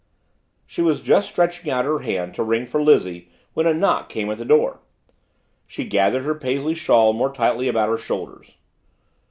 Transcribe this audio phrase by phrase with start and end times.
[0.65, 4.31] She was just stretching out her hand to ring for Lizzie when a knock came
[4.31, 4.79] at the door.
[5.67, 8.55] She gathered her Paisley shawl more tightly about her shoulders.